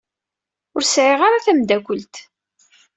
Ur 0.75 0.81
sɛiɣ 0.85 1.19
ara 1.27 1.45
tameddakelt. 1.45 2.15